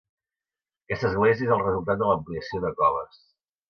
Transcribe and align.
Aquesta 0.87 1.07
església 1.11 1.49
és 1.51 1.55
el 1.59 1.63
resultat 1.69 2.03
de 2.03 2.11
l'ampliació 2.11 2.67
de 2.69 2.77
coves. 2.85 3.27